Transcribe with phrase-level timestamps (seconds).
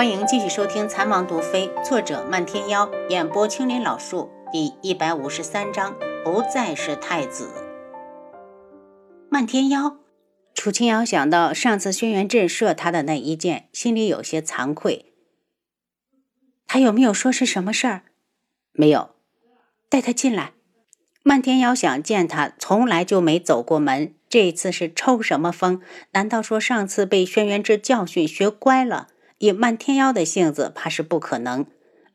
[0.00, 4.30] 欢迎继续收听《残王毒妃》，作者漫天妖，演播青林老树。
[4.50, 7.50] 第一百五十三章，不再是太子。
[9.28, 9.98] 漫天妖，
[10.54, 15.12] 楚清瑶想到上次轩辕震射他的那一箭，心里有些惭愧。
[16.66, 18.04] 他有没有说是什么事儿？
[18.72, 19.10] 没有。
[19.90, 20.54] 带他进来。
[21.22, 24.14] 漫天妖想见他，从来就没走过门。
[24.30, 25.82] 这次是抽什么风？
[26.12, 29.08] 难道说上次被轩辕志教训学乖了？
[29.40, 31.66] 以漫天妖的性子，怕是不可能。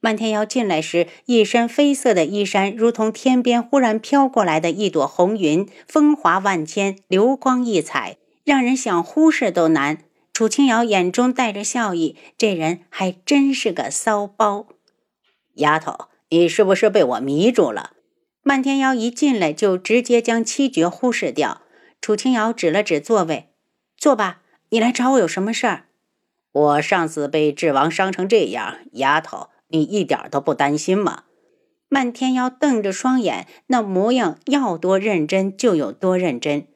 [0.00, 9.98] 漫天妖进来时，一身绯色的衣衫，如同天边忽然飘过来的一朵红云，风华万千，流光溢彩，让人想忽视都难。
[10.32, 14.66] 楚清瑶眼中带着笑意，这人还真是个骚包。
[15.54, 17.92] 丫头，你是不是被我迷住了？
[18.42, 21.62] 漫天妖一进来就直接将七绝忽视掉。
[22.00, 23.50] 楚清瑶指了指座位，
[23.96, 24.40] 坐吧。
[24.70, 25.84] 你来找我有什么事儿？
[26.52, 31.24] 我上次被智王伤成这样，丫头，你一点都不担心吗？
[31.88, 36.66] 漫天妖瞪着双眼，那模样要多认真就有多认真。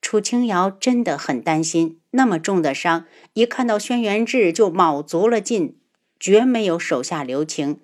[0.00, 5.78] 楚清瑶真的很担心，那么重的伤，一看到轩辕志就卯足了劲，
[6.20, 7.80] 绝没有手下留情。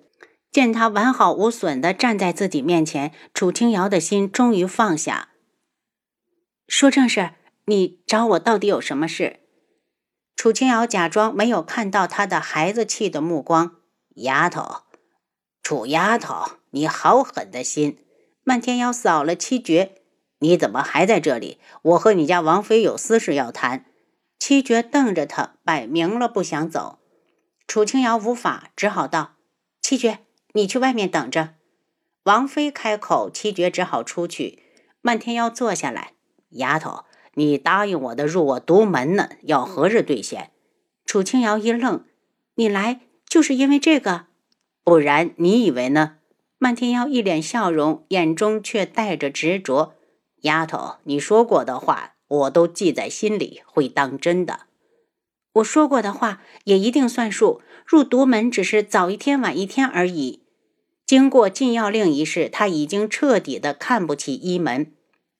[0.51, 5.29] 见他完好无损地站在自己面前，楚清瑶的心终于放下。
[6.67, 7.31] 说正事，
[7.65, 9.39] 你找我到底有什么事？
[10.43, 13.77] 楚清瑶假装没有看到他的孩子气的目光。
[14.15, 14.81] 丫头，
[15.61, 17.99] 楚丫头，你好狠的心！
[18.43, 20.01] 漫天妖扫了七绝，
[20.39, 21.59] 你怎么还在这里？
[21.83, 23.85] 我和你家王妃有私事要谈。
[24.37, 26.99] 七绝瞪着他，摆明了不想走。
[27.65, 29.35] 楚清瑶无法，只好道
[29.81, 31.53] ：“七绝，你去外面等着。”
[32.23, 34.61] 王妃开口，七绝只好出去。
[34.99, 36.11] 漫天妖坐下来，
[36.49, 37.05] 丫头。
[37.35, 40.51] 你答应我的入我独门呢，要何日兑现？
[41.05, 42.05] 楚清瑶一愣
[42.55, 44.25] ：“你来就是因为这个？
[44.83, 46.17] 不然你以为呢？”
[46.59, 49.95] 漫天妖一脸笑容，眼中却带着执着
[50.41, 54.61] ：“丫头，你说过的话我都记在心里，会当真的。
[55.53, 57.61] 我说过的话也一定算数。
[57.85, 60.43] 入独门只是早一天晚一天而已。
[61.05, 64.93] 经过禁药令一事，他已经彻底的看不起一门。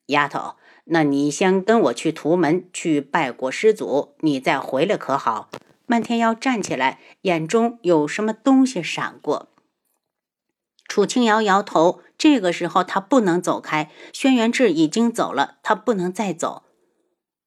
[0.08, 0.56] 丫头。”
[0.86, 5.50] 那你先跟我去图门去拜过师祖，你再回来可好？
[5.86, 9.50] 漫天妖站起来，眼中有什么东西闪过。
[10.88, 13.90] 楚清瑶摇头，这个时候他不能走开。
[14.12, 16.64] 轩辕志已经走了，他不能再走。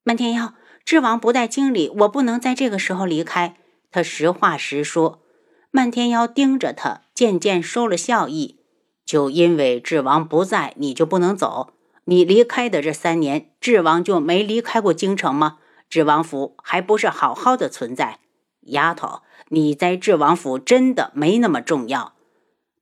[0.03, 0.55] 漫天妖，
[0.85, 3.57] 智王不带经理，我不能在这个时候离开。
[3.91, 5.23] 他实话实说。
[5.71, 8.61] 漫天妖盯着他，渐渐收了笑意。
[9.05, 11.75] 就因为智王不在，你就不能走？
[12.09, 15.59] 你离开的这三年，智王就没离开过京城吗？
[15.89, 18.21] 智王府还不是好好的存在？
[18.62, 22.15] 丫头，你在智王府真的没那么重要。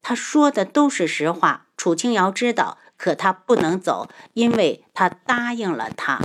[0.03, 6.21] 他说的都是实话，楚清瑶知道，可他不能走，因为他答应了他，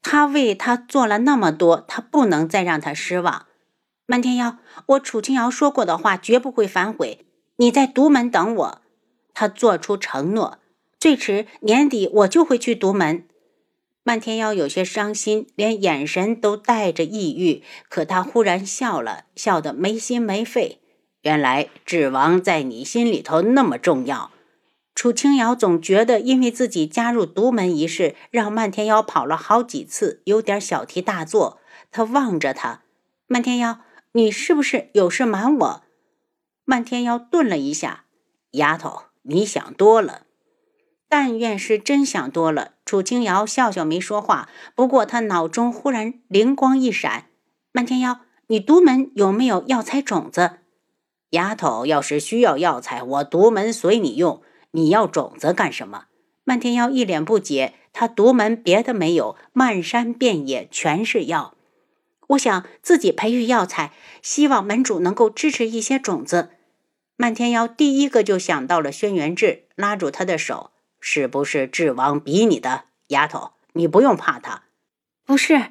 [0.00, 3.46] 他为他做了那么多，他不能再让他失望。
[4.06, 7.26] 漫天妖，我楚清瑶说过的话绝不会反悔。
[7.56, 8.82] 你在独门等我。
[9.34, 10.58] 他做出承诺。
[11.00, 13.24] 最迟年底我就会去独门。
[14.02, 17.62] 漫天妖有些伤心，连眼神都带着抑郁。
[17.88, 20.80] 可他忽然笑了笑，得没心没肺。
[21.22, 24.30] 原来智王在你心里头那么重要。
[24.94, 31.60] 楚清瑶总觉得，因为自己加入独门一事，让漫天妖跑了好几次，有点小题大做。
[31.92, 32.82] 他望着他，
[33.26, 33.80] 漫天妖，
[34.12, 35.82] 你是不是有事瞒我？
[36.64, 38.06] 漫天妖顿了一下，
[38.52, 40.22] 丫头，你想多了。
[41.08, 42.72] 但愿是真想多了。
[42.84, 47.26] 楚清瑶笑笑没说话，不过他脑中忽然灵光一闪
[47.72, 50.58] ：“漫天妖，你独门有没有药材种子？
[51.30, 54.42] 丫头，要是需要药材，我独门随你用。
[54.72, 56.04] 你要种子干什么？”
[56.44, 61.54] 漫天妖一脸不解：“他独门别的没有，漫山遍野全是药。
[62.28, 63.92] 我想自己培育药材，
[64.22, 66.50] 希望门主能够支持一些种子。”
[67.16, 70.70] 漫天妖第一个就想到了轩辕志，拉住他的手。
[71.10, 73.52] 是不是智王逼你的，丫头？
[73.72, 74.64] 你不用怕他。
[75.24, 75.70] 不是，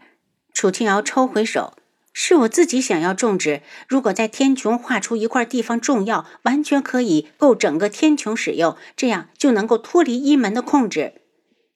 [0.51, 1.77] 楚清瑶抽回手，
[2.11, 3.61] 是我自己想要种植。
[3.87, 11.21] 如果在天穹划出一块地方种药，完全可以够整个天穹使用，这样就能够脱离一门的控制。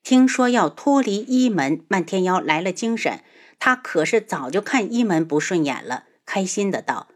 [0.02, 3.20] 听说要脱离一门，漫天妖来了精神。
[3.60, 7.10] 他可是早就看一门不顺眼了，开心的道：“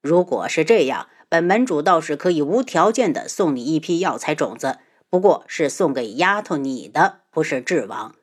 [0.00, 4.78] 如果是这样，本门主倒是可以无条件的送你一批药材种子。”
[5.10, 8.14] 不过是送给丫头你的，不是智王。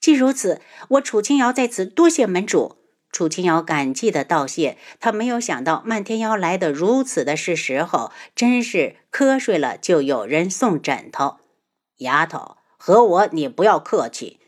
[0.00, 0.60] 既如此，
[0.90, 2.76] 我楚清瑶在此多谢门主。
[3.10, 11.38] 楚清瑶感激的道谢，他没有想到漫天妖来的如此的是时候，真是瞌睡了就有人送枕头。
[11.96, 14.38] 丫头，和我你不要客气。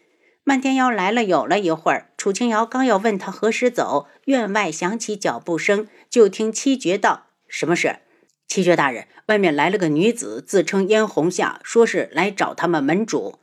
[0.44, 8.00] 漫天妖来了，有了一会儿，楚清瑶刚要问他何时走，院外响起脚步声，就听七绝道：“什么事？”
[8.50, 13.36] 七绝大人，外面来了个女子，自称燕红夏，说是来找他们门主。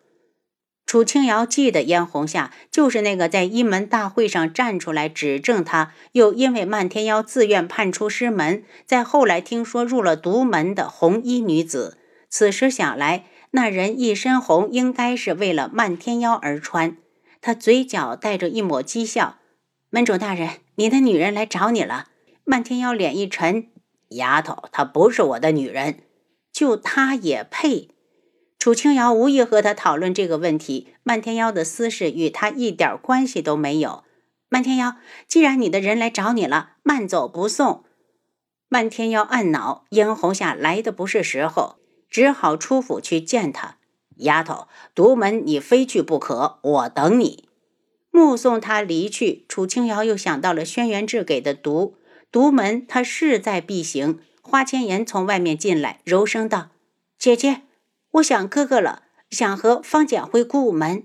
[0.86, 11.98] 楚清瑶记得燕红夏就是那个在一门大会上站出来指证他，又因为漫天妖自愿叛出师门，再后来听说入了独门的红衣女子。
[12.30, 16.98] 此时想来，那人一身红，应该是为了漫天妖而穿。
[17.40, 19.38] 他嘴角带着一抹讥笑
[19.90, 22.08] ：“门主大人，你的女人来找你了。”
[22.44, 23.68] 漫天妖脸一沉
[24.10, 26.00] ：“丫头，她不是我的女人，
[26.52, 27.90] 就她也配？”
[28.60, 34.04] 楚清瑶无意和他讨论这个问题，漫天妖的私事与他一点关系都没有。
[34.50, 34.96] 漫天妖，
[35.28, 37.86] 既然你的人来找你了，慢走不送。
[38.68, 41.78] 漫天妖暗恼，嫣红夏来的不是时候，
[42.10, 43.78] 只好出府去见他。
[44.18, 47.48] 丫头，独门你非去不可，我等你。
[48.10, 51.96] 目送他离去，楚清瑶又想到了轩辕志给的毒，
[52.32, 54.20] 独门他势在必行。
[54.42, 56.70] 花千颜从外面进来，柔声道
[57.20, 57.64] ：“姐姐。”
[58.12, 61.04] 我想哥哥了，想和方简回古武门。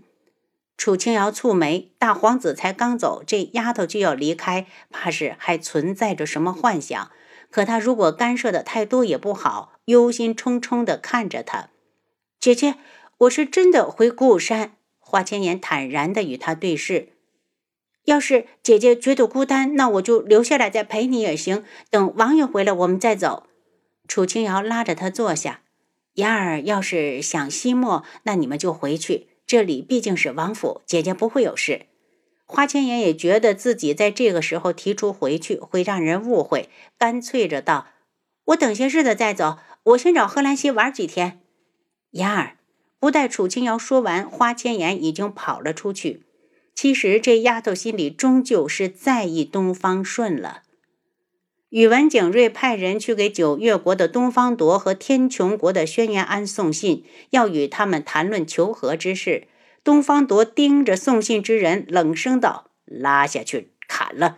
[0.76, 7.10] 楚清瑶蹙眉，大皇子才刚走，这丫头就要离开，怕是还存在着什么幻想。
[7.50, 11.68] 可他如果干涉的太多也不好，忧心忡忡地看着他。
[12.40, 12.76] 姐姐，
[13.18, 14.72] 我是真的回古武山。
[14.98, 17.11] 花千颜坦然地与他对视。
[18.04, 21.64] 要是姐姐觉得孤单，那我就留下来再陪你也行。
[21.90, 23.46] 等王爷回来，我们再走。
[24.08, 25.60] 楚清瑶拉着他坐下。
[26.14, 29.28] 雅儿要是想西莫，那你们就回去。
[29.46, 31.86] 这里毕竟是王府，姐姐不会有事。
[32.44, 37.86] 花千颜也觉得自己在这个时候提出回去会让人误会，干脆着道
[38.46, 41.40] ：“我等些日子再走，我先找贺兰溪玩几天。”
[42.12, 42.58] 雅儿
[42.98, 46.24] 不待楚清瑶说完，花千颜已经跑了出去。
[46.74, 50.62] 其实这丫头心里终究是在意东方顺了。
[51.70, 59.48] 宇文景睿派人去给九月国的东方铎和天穹国的轩辕安送信，要与他们谈论求和之事。
[59.82, 64.36] 东方铎盯着送信之人，冷声道：“拉下去砍了！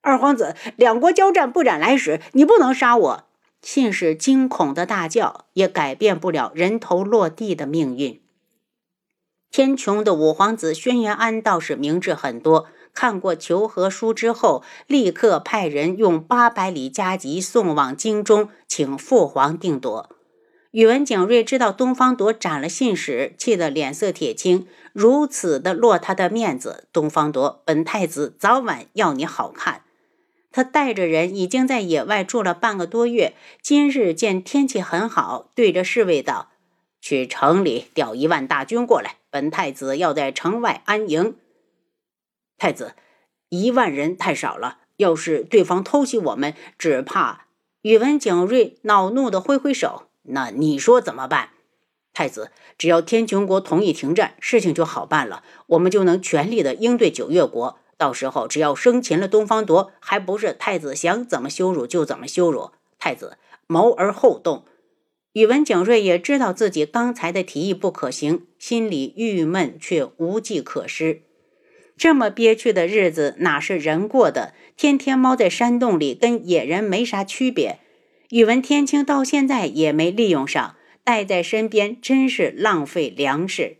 [0.00, 3.24] 二皇子，两国交战不斩来使，你不能杀我！”
[3.60, 8.21] 信使惊恐的大叫，也改变不了人头落地的命运。
[9.52, 12.68] 天穹的五皇子轩辕安倒是明智很多。
[12.94, 20.08] 看过求和书之后，立刻派人用八百里加急送往京中，请父皇定夺。
[20.70, 26.88] 宇文景睿知道东方铎斩了信使，气得脸色铁青，如此的落他的面子。
[26.90, 29.82] 东方铎，本太子早晚要你好看。
[30.50, 36.51] 他带着人已经在野外住了半个多月，今日见天气很好，对着侍卫道
[37.02, 41.36] ：“去城里调一万大军过来，本太子要在城外安营。”
[42.56, 42.94] 太子，
[43.50, 44.78] 一万人太少了。
[44.98, 47.46] 要是对方偷袭我们，只怕……
[47.82, 50.04] 宇文景睿恼怒地挥挥手。
[50.22, 51.50] 那你说怎么办？
[52.12, 55.42] 太子，只要天穹国同意停战，事情就好办了。
[55.66, 57.78] 我们就能全力的应对九月国。
[57.96, 62.70] 到时候只要生擒了东方铎，还不是太子想怎么羞辱就怎么羞辱？
[62.98, 64.64] 太子谋而后动。
[65.32, 71.22] 宇文景睿也知道自己刚才的提议不可行，心里郁闷却无计可施。
[71.96, 74.54] 这么憋屈的日子哪是人过的？
[74.76, 77.78] 天天猫在山洞里，跟野人没啥区别。
[78.30, 83.78] 宇文天青到现在也没利用上，带在身边真是浪费粮食。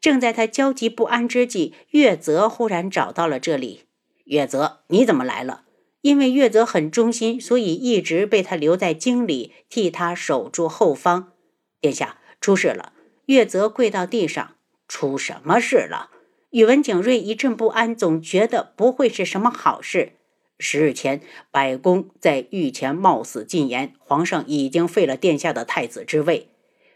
[0.00, 3.82] 正在他焦急不安之际，月泽忽然找到了这里。
[4.24, 5.64] 月泽，你怎么来了？
[6.02, 11.32] 因为月泽很忠心，所以一直被他留在京里，替他守住后方。
[11.80, 12.92] 殿下，出事了！
[13.26, 14.56] 月泽跪到地上，
[14.88, 16.10] 出什么事了？
[16.50, 20.12] 宇文景睿一阵不安，总觉得不会是什么好事。
[20.58, 26.48] 十日前，百公在御前冒死进言，皇上已经废了殿下的太子之位。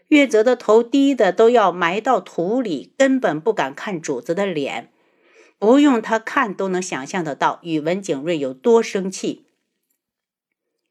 [0.09, 4.91] 月泽的头低的都要埋到土里，根本不敢看主子的脸。
[5.57, 9.45] 不用他看都能想象得到宇文景睿有多生气。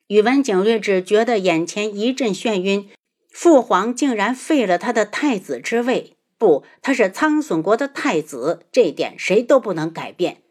[0.09, 2.89] 宇文景睿只觉得眼前一阵眩晕，
[3.31, 6.17] 父皇竟然废了他的太子之位。
[6.37, 10.43] 不，他是苍隼国的太子，这点谁都不能改变。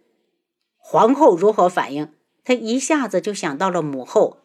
[0.77, 2.13] 皇后如何反应？
[2.43, 4.37] 他一下子就想到了母后。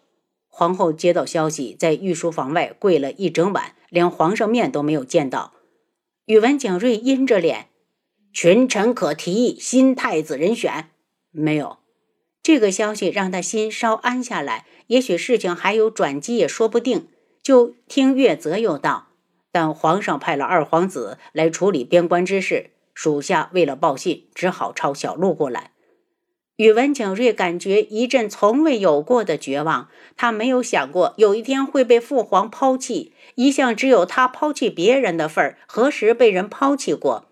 [0.48, 5.52] 皇后接到消息，在御书房外跪了一整晚，连皇上面都没有见到。
[6.26, 7.67] 宇文景睿阴着脸
[8.40, 10.90] ：“群臣可提议新太子人选？
[11.32, 11.78] 没有。
[12.40, 17.08] 这个消息让他心稍安下来，也许事情还有转机也说不定。
[17.42, 19.08] 就听岳泽又道
[19.50, 25.72] ：“但皇上派了二皇子来处理边关之事，属下为了报信，只好抄小路过来。”
[26.58, 29.88] 宇文景睿感觉一阵从未有过的绝望。
[30.16, 37.24] 他没有想过有一天会被父皇抛弃，一向只有他抛弃别人的份儿，何时被人抛弃过？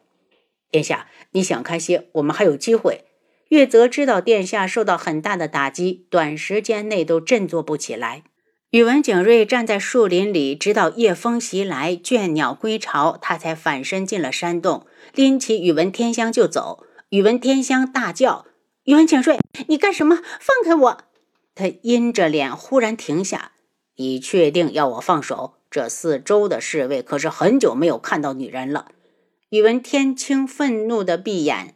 [0.76, 3.06] 殿下，你想开些，我们还有机会。
[3.48, 8.24] 月泽知道殿下受到很大的打击，短时间内都振作不起来。
[8.72, 16.84] 宇文景睿站在树林里，直到夜风袭来，倦鸟归巢，他才反身进了山洞，拎起宇文天香就走。
[17.08, 18.44] 宇文天香大叫。
[18.84, 20.16] 宇文景睿，你干什么？
[20.38, 20.98] 放开我！
[21.54, 23.52] 他阴着脸，忽然停下。
[23.96, 25.54] 你确定要我放手？
[25.70, 28.88] 这四周的侍卫可是很久没有看到女人了。
[29.56, 31.74] 宇文天青愤怒的闭眼，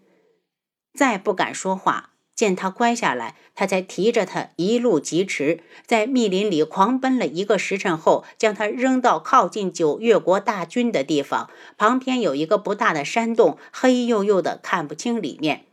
[0.93, 2.11] 再不敢说话。
[2.35, 11.49] 见他乖下来，他才提着他一路疾驰，在密林里狂奔了一个时辰后，将他扔到靠近九月国大军的地方。
[11.79, 15.65] 旁边有一个不大的山洞，黑黝黝的，看不清里面。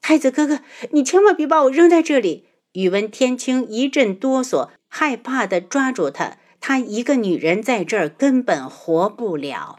[0.00, 0.58] 太子哥哥，
[0.90, 2.46] 你千万别把我扔在这里！
[2.72, 6.38] 宇文天青一阵哆嗦，害怕的抓住他。
[6.60, 9.78] 他一个女人在这儿根本活不了。